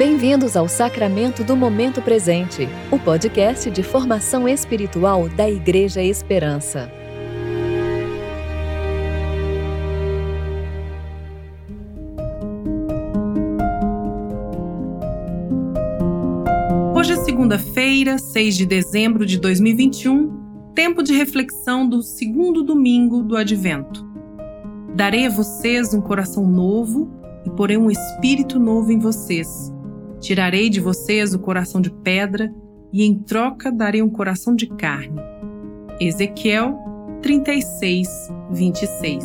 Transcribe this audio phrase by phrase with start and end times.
[0.00, 6.90] Bem-vindos ao Sacramento do Momento Presente, o podcast de formação espiritual da Igreja Esperança.
[16.96, 23.36] Hoje é segunda-feira, 6 de dezembro de 2021, tempo de reflexão do segundo domingo do
[23.36, 24.08] Advento.
[24.94, 27.12] Darei a vocês um coração novo
[27.44, 29.70] e porei um espírito novo em vocês
[30.20, 32.52] Tirarei de vocês o coração de pedra
[32.92, 35.20] e em troca darei um coração de carne.
[36.00, 36.78] Ezequiel
[37.22, 38.08] 36,
[38.52, 39.24] 26.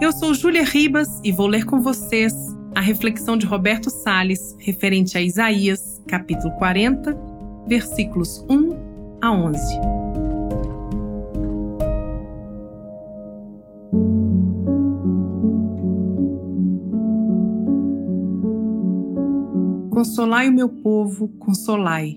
[0.00, 2.34] Eu sou Júlia Ribas e vou ler com vocês
[2.74, 7.18] a reflexão de Roberto Sales referente a Isaías, capítulo 40,
[7.66, 9.97] versículos 1 a 11.
[19.98, 22.16] Consolai o meu povo, consolai,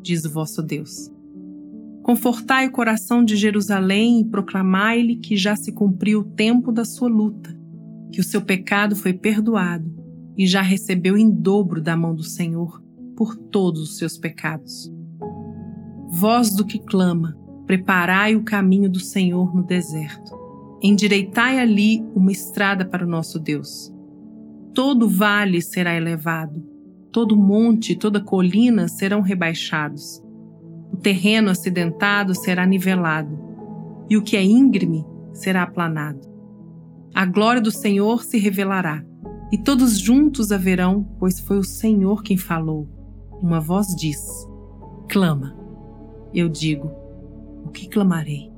[0.00, 1.12] diz o vosso Deus.
[2.02, 7.06] Confortai o coração de Jerusalém e proclamai-lhe que já se cumpriu o tempo da sua
[7.06, 7.54] luta,
[8.10, 9.94] que o seu pecado foi perdoado
[10.38, 12.82] e já recebeu em dobro da mão do Senhor
[13.14, 14.90] por todos os seus pecados.
[16.08, 20.34] Voz do que clama, preparai o caminho do Senhor no deserto.
[20.82, 23.92] Endireitai ali uma estrada para o nosso Deus.
[24.72, 26.77] Todo vale será elevado
[27.12, 30.22] todo monte toda colina serão rebaixados.
[30.92, 33.38] O terreno acidentado será nivelado,
[34.08, 36.20] e o que é íngreme será aplanado.
[37.14, 39.04] A glória do Senhor se revelará,
[39.50, 42.88] e todos juntos a verão, pois foi o Senhor quem falou.
[43.40, 44.20] Uma voz diz:
[45.08, 45.56] Clama.
[46.34, 46.90] Eu digo:
[47.64, 48.52] O que clamarei?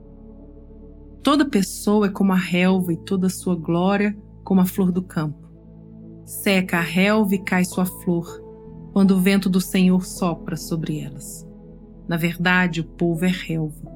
[1.23, 5.03] Toda pessoa é como a relva e toda a sua glória como a flor do
[5.03, 5.50] campo.
[6.31, 8.41] Seca a relva e cai sua flor,
[8.93, 11.45] quando o vento do Senhor sopra sobre elas.
[12.07, 13.91] Na verdade, o povo é relva.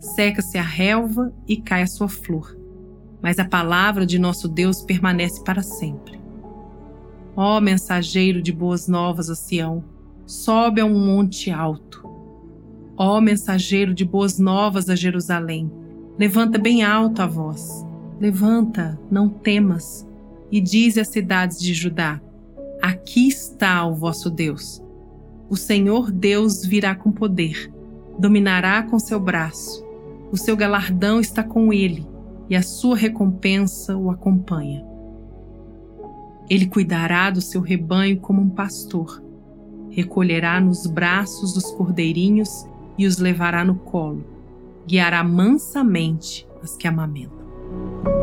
[0.00, 2.58] Seca-se a relva e cai a sua flor,
[3.22, 6.20] mas a palavra de nosso Deus permanece para sempre.
[7.36, 9.84] Ó mensageiro de boas novas a Sião,
[10.26, 12.02] sobe a um monte alto.
[12.96, 15.70] Ó mensageiro de boas novas a Jerusalém,
[16.18, 17.86] levanta bem alto a voz.
[18.18, 20.09] Levanta, não temas,
[20.50, 22.20] e dize às cidades de Judá:
[22.80, 24.82] Aqui está o vosso Deus.
[25.48, 27.72] O Senhor Deus virá com poder,
[28.18, 29.84] dominará com seu braço.
[30.30, 32.06] O seu galardão está com ele
[32.48, 34.84] e a sua recompensa o acompanha.
[36.48, 39.22] Ele cuidará do seu rebanho como um pastor,
[39.90, 42.66] recolherá nos braços dos cordeirinhos
[42.98, 44.24] e os levará no colo,
[44.86, 48.19] guiará mansamente as que amamentam.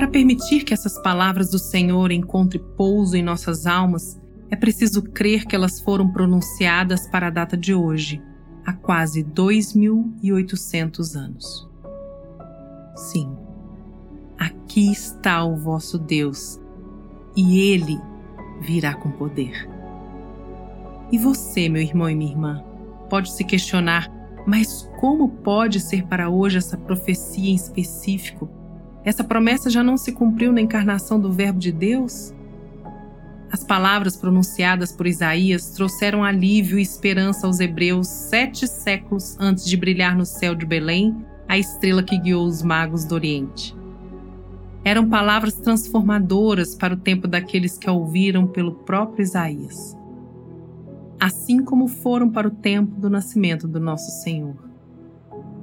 [0.00, 4.18] Para permitir que essas palavras do Senhor encontrem pouso em nossas almas,
[4.50, 8.18] é preciso crer que elas foram pronunciadas para a data de hoje,
[8.64, 11.68] há quase 2.800 anos.
[12.96, 13.30] Sim,
[14.38, 16.58] aqui está o vosso Deus,
[17.36, 18.00] e ele
[18.62, 19.68] virá com poder.
[21.12, 22.64] E você, meu irmão e minha irmã,
[23.10, 24.10] pode se questionar:
[24.46, 28.59] mas como pode ser para hoje essa profecia em específico?
[29.04, 32.34] Essa promessa já não se cumpriu na encarnação do Verbo de Deus?
[33.50, 39.76] As palavras pronunciadas por Isaías trouxeram alívio e esperança aos hebreus sete séculos antes de
[39.76, 41.16] brilhar no céu de Belém
[41.48, 43.74] a estrela que guiou os magos do Oriente.
[44.84, 49.96] Eram palavras transformadoras para o tempo daqueles que a ouviram pelo próprio Isaías,
[51.18, 54.69] assim como foram para o tempo do nascimento do nosso Senhor.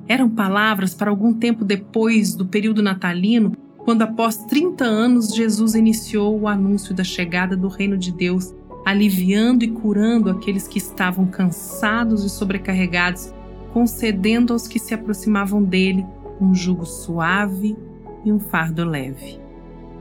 [0.07, 6.40] Eram palavras para algum tempo depois do período natalino, quando após 30 anos Jesus iniciou
[6.40, 8.53] o anúncio da chegada do reino de Deus,
[8.85, 13.34] aliviando e curando aqueles que estavam cansados e sobrecarregados,
[13.73, 16.06] concedendo aos que se aproximavam dele
[16.40, 17.75] um jugo suave
[18.23, 19.40] e um fardo leve.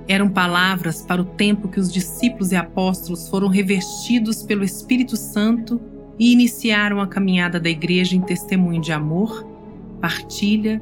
[0.06, 5.80] Eram palavras para o tempo que os discípulos e apóstolos foram revestidos pelo Espírito Santo
[6.16, 9.55] e iniciaram a caminhada da igreja em testemunho de amor
[10.00, 10.80] partilha,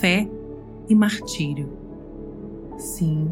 [0.00, 0.28] fé
[0.88, 1.68] e martírio.
[2.76, 3.28] Sim,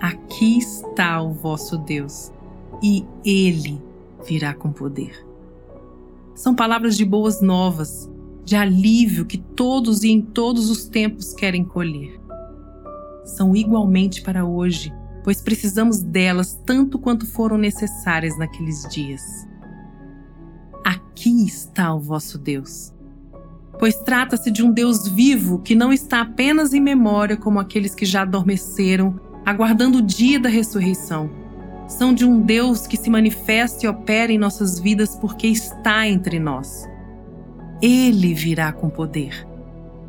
[0.00, 2.32] aqui está o vosso Deus
[2.82, 3.80] e Ele
[4.26, 5.26] virá com poder.
[6.34, 8.10] São palavras de boas novas,
[8.44, 12.20] de alívio que todos e em todos os tempos querem colher.
[13.24, 14.92] São igualmente para hoje,
[15.22, 19.22] pois precisamos delas tanto quanto foram necessárias naqueles dias.
[20.84, 22.92] Aqui está o vosso Deus
[23.82, 28.06] pois trata-se de um Deus vivo que não está apenas em memória como aqueles que
[28.06, 31.28] já adormeceram aguardando o dia da ressurreição.
[31.88, 36.38] São de um Deus que se manifesta e opera em nossas vidas porque está entre
[36.38, 36.88] nós.
[37.82, 39.48] Ele virá com poder,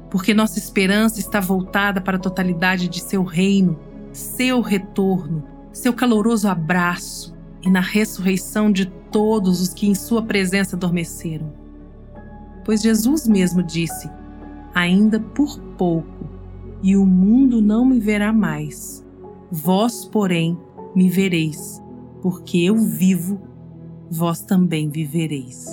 [0.07, 3.79] porque nossa esperança está voltada para a totalidade de seu reino,
[4.11, 10.75] seu retorno, seu caloroso abraço e na ressurreição de todos os que em sua presença
[10.75, 11.62] adormeceram.
[12.65, 14.09] Pois Jesus mesmo disse:
[14.73, 16.27] Ainda por pouco,
[16.81, 19.05] e o mundo não me verá mais.
[19.51, 20.57] Vós, porém,
[20.95, 21.81] me vereis,
[22.21, 23.39] porque eu vivo,
[24.09, 25.67] vós também vivereis.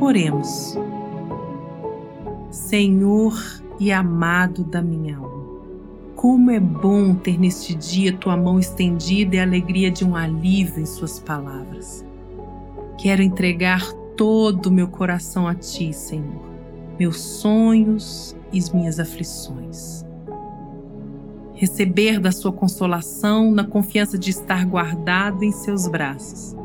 [0.00, 0.76] Oremos.
[2.50, 3.34] Senhor
[3.78, 5.31] e amado da minha alma,
[6.22, 10.80] como é bom ter neste dia tua mão estendida e a alegria de um alívio
[10.80, 12.06] em suas palavras.
[12.96, 16.40] Quero entregar todo o meu coração a ti, Senhor,
[16.96, 20.06] meus sonhos e minhas aflições.
[21.54, 26.56] Receber da sua consolação na confiança de estar guardado em seus braços.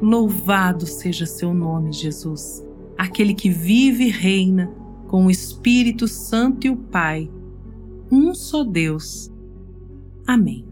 [0.00, 2.64] Louvado seja seu nome, Jesus,
[2.96, 4.70] aquele que vive e reina
[5.08, 7.28] com o Espírito Santo e o Pai,
[8.12, 9.32] um só Deus.
[10.26, 10.71] Amém.